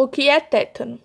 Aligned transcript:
O 0.00 0.06
que 0.06 0.28
é 0.28 0.38
tétano? 0.38 0.96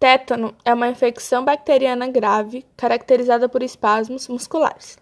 Tétano 0.00 0.52
é 0.64 0.74
uma 0.74 0.88
infecção 0.88 1.44
bacteriana 1.44 2.08
grave 2.08 2.66
caracterizada 2.76 3.48
por 3.48 3.62
espasmos 3.62 4.26
musculares. 4.26 4.98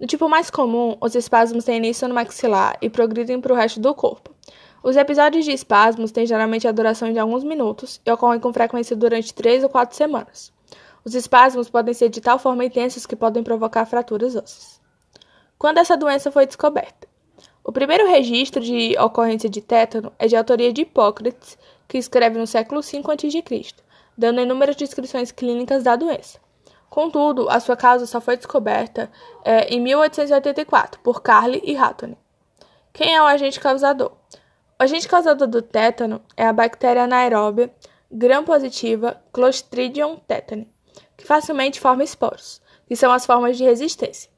No 0.00 0.08
tipo 0.08 0.28
mais 0.28 0.50
comum, 0.50 0.96
os 1.00 1.14
espasmos 1.14 1.62
têm 1.62 1.76
início 1.76 2.08
no 2.08 2.14
maxilar 2.16 2.76
e 2.82 2.90
progridem 2.90 3.40
para 3.40 3.52
o 3.52 3.56
resto 3.56 3.78
do 3.78 3.94
corpo. 3.94 4.34
Os 4.82 4.96
episódios 4.96 5.44
de 5.44 5.52
espasmos 5.52 6.10
têm 6.10 6.26
geralmente 6.26 6.66
a 6.66 6.72
duração 6.72 7.12
de 7.12 7.20
alguns 7.20 7.44
minutos 7.44 8.00
e 8.04 8.10
ocorrem 8.10 8.40
com 8.40 8.52
frequência 8.52 8.96
durante 8.96 9.32
três 9.32 9.62
ou 9.62 9.68
quatro 9.68 9.94
semanas. 9.94 10.52
Os 11.04 11.14
espasmos 11.14 11.70
podem 11.70 11.94
ser 11.94 12.08
de 12.08 12.20
tal 12.20 12.40
forma 12.40 12.64
intensos 12.64 13.06
que 13.06 13.14
podem 13.14 13.44
provocar 13.44 13.86
fraturas 13.86 14.34
ósseas. 14.34 14.80
Quando 15.56 15.78
essa 15.78 15.96
doença 15.96 16.32
foi 16.32 16.44
descoberta? 16.44 17.09
O 17.62 17.72
primeiro 17.72 18.08
registro 18.08 18.60
de 18.60 18.96
ocorrência 18.98 19.48
de 19.48 19.60
tétano 19.60 20.12
é 20.18 20.26
de 20.26 20.34
autoria 20.34 20.72
de 20.72 20.82
Hipócrates, 20.82 21.58
que 21.86 21.98
escreve 21.98 22.38
no 22.38 22.46
século 22.46 22.80
V 22.80 22.98
a.C., 22.98 23.74
dando 24.16 24.40
inúmeras 24.40 24.76
descrições 24.76 25.30
clínicas 25.30 25.82
da 25.82 25.94
doença. 25.94 26.38
Contudo, 26.88 27.48
a 27.48 27.60
sua 27.60 27.76
causa 27.76 28.06
só 28.06 28.20
foi 28.20 28.36
descoberta 28.36 29.10
é, 29.44 29.68
em 29.72 29.80
1884 29.80 31.00
por 31.00 31.22
Carle 31.22 31.60
e 31.62 31.76
Hattoni. 31.76 32.16
Quem 32.92 33.14
é 33.14 33.22
o 33.22 33.26
agente 33.26 33.60
causador? 33.60 34.12
O 34.78 34.82
agente 34.82 35.06
causador 35.06 35.46
do 35.46 35.62
tétano 35.62 36.20
é 36.36 36.46
a 36.46 36.52
bactéria 36.52 37.04
anaeróbia 37.04 37.70
gram-positiva 38.10 39.22
Clostridium 39.32 40.16
tetani, 40.16 40.66
que 41.16 41.24
facilmente 41.24 41.78
forma 41.78 42.02
esporos, 42.02 42.60
que 42.88 42.96
são 42.96 43.12
as 43.12 43.24
formas 43.24 43.56
de 43.56 43.64
resistência. 43.64 44.30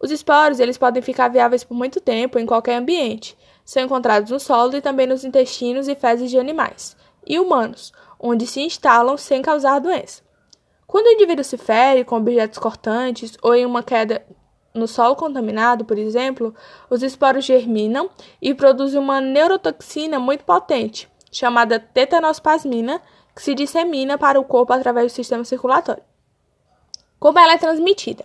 Os 0.00 0.10
esporos 0.10 0.58
eles 0.58 0.78
podem 0.78 1.02
ficar 1.02 1.28
viáveis 1.28 1.62
por 1.62 1.74
muito 1.74 2.00
tempo 2.00 2.38
em 2.38 2.46
qualquer 2.46 2.76
ambiente, 2.76 3.36
são 3.64 3.82
encontrados 3.82 4.30
no 4.30 4.40
solo 4.40 4.74
e 4.74 4.80
também 4.80 5.06
nos 5.06 5.24
intestinos 5.24 5.86
e 5.88 5.94
fezes 5.94 6.30
de 6.30 6.38
animais 6.38 6.96
e 7.26 7.38
humanos, 7.38 7.92
onde 8.18 8.46
se 8.46 8.60
instalam 8.60 9.16
sem 9.16 9.42
causar 9.42 9.78
doença. 9.78 10.22
Quando 10.86 11.06
o 11.06 11.10
indivíduo 11.10 11.44
se 11.44 11.56
fere 11.56 12.02
com 12.02 12.16
objetos 12.16 12.58
cortantes 12.58 13.36
ou 13.42 13.54
em 13.54 13.64
uma 13.64 13.82
queda 13.82 14.26
no 14.74 14.88
solo 14.88 15.14
contaminado, 15.14 15.84
por 15.84 15.98
exemplo, 15.98 16.54
os 16.88 17.02
esporos 17.02 17.44
germinam 17.44 18.10
e 18.40 18.54
produzem 18.54 18.98
uma 18.98 19.20
neurotoxina 19.20 20.18
muito 20.18 20.44
potente, 20.44 21.08
chamada 21.30 21.78
tetanospasmina, 21.78 23.00
que 23.34 23.42
se 23.42 23.54
dissemina 23.54 24.18
para 24.18 24.40
o 24.40 24.44
corpo 24.44 24.72
através 24.72 25.12
do 25.12 25.14
sistema 25.14 25.44
circulatório. 25.44 26.02
Como 27.18 27.38
ela 27.38 27.52
é 27.52 27.58
transmitida? 27.58 28.24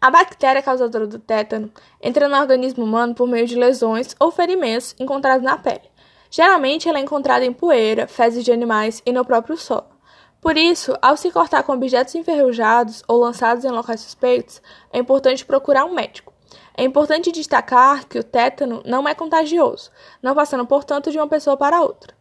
A 0.00 0.10
bactéria 0.10 0.62
causadora 0.62 1.06
do 1.06 1.18
tétano 1.18 1.72
entra 2.00 2.28
no 2.28 2.36
organismo 2.36 2.84
humano 2.84 3.14
por 3.14 3.26
meio 3.26 3.46
de 3.46 3.56
lesões 3.56 4.14
ou 4.20 4.30
ferimentos 4.30 4.94
encontrados 5.00 5.42
na 5.42 5.56
pele. 5.56 5.90
Geralmente, 6.30 6.88
ela 6.88 6.98
é 6.98 7.02
encontrada 7.02 7.44
em 7.44 7.52
poeira, 7.52 8.06
fezes 8.06 8.44
de 8.44 8.52
animais 8.52 9.02
e 9.06 9.12
no 9.12 9.24
próprio 9.24 9.56
solo. 9.56 9.96
Por 10.40 10.56
isso, 10.56 10.94
ao 11.00 11.16
se 11.16 11.30
cortar 11.30 11.62
com 11.62 11.72
objetos 11.72 12.14
enferrujados 12.14 13.02
ou 13.08 13.18
lançados 13.18 13.64
em 13.64 13.70
locais 13.70 14.00
suspeitos, 14.00 14.60
é 14.92 14.98
importante 14.98 15.44
procurar 15.44 15.84
um 15.84 15.94
médico. 15.94 16.32
É 16.76 16.84
importante 16.84 17.32
destacar 17.32 18.06
que 18.06 18.18
o 18.18 18.22
tétano 18.22 18.82
não 18.84 19.08
é 19.08 19.14
contagioso, 19.14 19.90
não 20.22 20.34
passando, 20.34 20.66
portanto, 20.66 21.10
de 21.10 21.16
uma 21.16 21.26
pessoa 21.26 21.56
para 21.56 21.80
outra. 21.80 22.14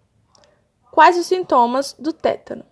Quais 0.91 1.17
os 1.17 1.25
sintomas 1.25 1.93
do 1.99 2.13
tétano? 2.13 2.65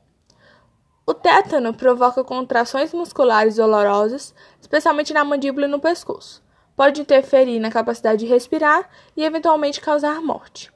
O 1.05 1.13
tétano 1.13 1.73
provoca 1.73 2.23
contrações 2.23 2.93
musculares 2.93 3.57
dolorosas, 3.57 4.33
especialmente 4.61 5.13
na 5.13 5.25
mandíbula 5.25 5.67
e 5.67 5.69
no 5.69 5.79
pescoço. 5.79 6.41
Pode 6.77 7.01
interferir 7.01 7.59
na 7.59 7.69
capacidade 7.69 8.25
de 8.25 8.31
respirar 8.31 8.89
e 9.15 9.25
eventualmente 9.25 9.81
causar 9.81 10.21
morte. 10.21 10.71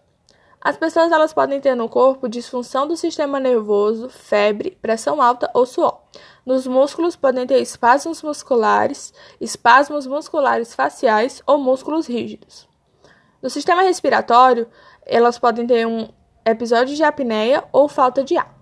As 0.59 0.75
pessoas 0.75 1.14
elas 1.14 1.31
podem 1.31 1.61
ter 1.61 1.75
no 1.75 1.88
corpo 1.88 2.28
disfunção 2.28 2.86
do 2.86 2.98
sistema 2.98 3.39
nervoso, 3.39 4.09
febre, 4.09 4.78
pressão 4.81 5.22
alta 5.22 5.50
ou 5.53 5.66
suor. 5.66 6.02
Nos 6.45 6.67
músculos 6.67 7.16
podem 7.16 7.48
ter 7.48 7.61
espasmos 7.61 8.22
musculares, 8.22 9.14
espasmos 9.39 10.05
musculares 10.05 10.76
faciais 10.76 11.42
ou 11.48 11.58
músculos 11.58 12.05
rígidos. 12.05 12.67
No 13.42 13.49
sistema 13.49 13.82
respiratório, 13.82 14.67
elas 15.05 15.39
podem 15.39 15.65
ter 15.65 15.88
um 15.88 16.09
episódio 16.45 16.98
de 16.98 17.04
apneia 17.04 17.64
ou 17.71 17.88
falta 17.88 18.26
de 18.26 18.36
ar. 18.36 18.57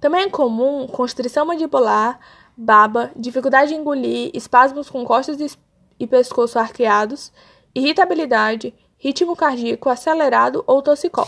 Também 0.00 0.22
é 0.22 0.30
comum 0.30 0.86
constrição 0.86 1.46
mandibular, 1.46 2.18
baba, 2.56 3.10
dificuldade 3.16 3.70
de 3.70 3.76
engolir, 3.76 4.30
espasmos 4.34 4.90
com 4.90 5.04
costas 5.04 5.58
e 5.98 6.06
pescoço 6.06 6.58
arqueados, 6.58 7.32
irritabilidade, 7.74 8.74
ritmo 8.98 9.36
cardíaco 9.36 9.88
acelerado 9.88 10.64
ou 10.66 10.82
toxicol. 10.82 11.26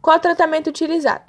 Qual 0.00 0.16
o 0.16 0.20
tratamento 0.20 0.68
utilizado? 0.68 1.24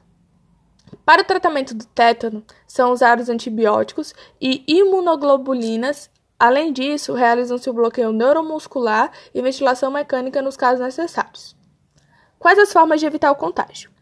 Para 1.06 1.22
o 1.22 1.26
tratamento 1.26 1.74
do 1.74 1.86
tétano, 1.86 2.44
são 2.68 2.92
usados 2.92 3.30
antibióticos 3.30 4.14
e 4.42 4.64
imunoglobulinas. 4.68 6.10
Além 6.38 6.74
disso, 6.74 7.14
realizam-se 7.14 7.70
o 7.70 7.74
bloqueio 7.74 8.12
neuromuscular 8.12 9.12
e 9.34 9.42
ventilação 9.42 9.92
mecânica 9.92 10.42
nos 10.42 10.58
casos 10.58 10.84
necessários. 10.84 11.56
Quais 12.40 12.60
as 12.60 12.74
formas 12.74 13.00
de 13.00 13.06
evitar 13.06 13.32
o 13.32 13.36
contágio? 13.36 13.95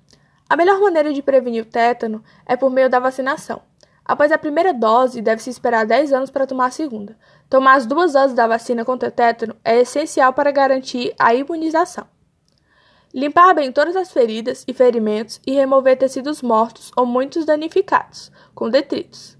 A 0.53 0.55
melhor 0.55 0.79
maneira 0.79 1.11
de 1.11 1.23
prevenir 1.23 1.63
o 1.63 1.65
tétano 1.65 2.23
é 2.45 2.55
por 2.55 2.69
meio 2.69 2.87
da 2.87 2.99
vacinação. 2.99 3.63
Após 4.05 4.31
a 4.31 4.37
primeira 4.37 4.71
dose, 4.71 5.19
deve-se 5.19 5.49
esperar 5.49 5.83
10 5.83 6.13
anos 6.13 6.29
para 6.29 6.45
tomar 6.45 6.67
a 6.67 6.69
segunda. 6.69 7.17
Tomar 7.49 7.73
as 7.73 7.87
duas 7.87 8.13
doses 8.13 8.35
da 8.35 8.45
vacina 8.45 8.85
contra 8.85 9.09
o 9.09 9.11
tétano 9.11 9.55
é 9.65 9.79
essencial 9.79 10.31
para 10.31 10.51
garantir 10.51 11.15
a 11.17 11.33
imunização. 11.33 12.05
Limpar 13.11 13.55
bem 13.55 13.71
todas 13.71 13.95
as 13.95 14.11
feridas 14.11 14.63
e 14.67 14.75
ferimentos 14.75 15.41
e 15.43 15.53
remover 15.53 15.97
tecidos 15.97 16.43
mortos 16.43 16.91
ou 16.95 17.03
muitos 17.03 17.45
danificados, 17.45 18.31
com 18.53 18.69
detritos. 18.69 19.35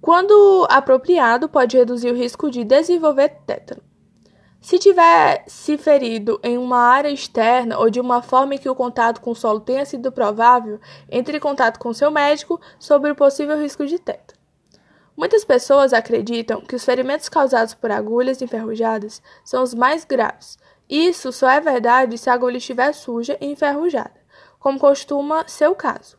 Quando 0.00 0.66
apropriado, 0.68 1.48
pode 1.48 1.76
reduzir 1.76 2.10
o 2.10 2.16
risco 2.16 2.50
de 2.50 2.64
desenvolver 2.64 3.36
tétano. 3.46 3.82
Se 4.60 4.78
tiver 4.78 5.42
se 5.46 5.78
ferido 5.78 6.38
em 6.42 6.58
uma 6.58 6.76
área 6.76 7.08
externa 7.08 7.78
ou 7.78 7.88
de 7.88 7.98
uma 7.98 8.20
forma 8.20 8.54
em 8.54 8.58
que 8.58 8.68
o 8.68 8.74
contato 8.74 9.20
com 9.20 9.30
o 9.30 9.34
solo 9.34 9.58
tenha 9.58 9.86
sido 9.86 10.12
provável, 10.12 10.78
entre 11.10 11.38
em 11.38 11.40
contato 11.40 11.78
com 11.78 11.94
seu 11.94 12.10
médico 12.10 12.60
sobre 12.78 13.10
o 13.10 13.16
possível 13.16 13.58
risco 13.58 13.86
de 13.86 13.98
tétano. 13.98 14.38
Muitas 15.16 15.44
pessoas 15.44 15.94
acreditam 15.94 16.60
que 16.60 16.76
os 16.76 16.84
ferimentos 16.84 17.28
causados 17.28 17.72
por 17.72 17.90
agulhas 17.90 18.42
enferrujadas 18.42 19.22
são 19.42 19.62
os 19.62 19.74
mais 19.74 20.04
graves. 20.04 20.58
Isso 20.88 21.32
só 21.32 21.48
é 21.48 21.60
verdade 21.60 22.18
se 22.18 22.28
a 22.28 22.34
agulha 22.34 22.58
estiver 22.58 22.92
suja 22.92 23.38
e 23.40 23.46
enferrujada, 23.46 24.20
como 24.58 24.78
costuma 24.78 25.48
ser 25.48 25.68
o 25.68 25.74
caso. 25.74 26.18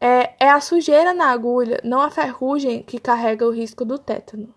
É, 0.00 0.34
é 0.40 0.50
a 0.50 0.60
sujeira 0.60 1.12
na 1.12 1.26
agulha, 1.26 1.80
não 1.84 2.00
a 2.00 2.10
ferrugem, 2.10 2.82
que 2.82 2.98
carrega 2.98 3.46
o 3.46 3.50
risco 3.50 3.84
do 3.84 3.98
tétano. 3.98 4.54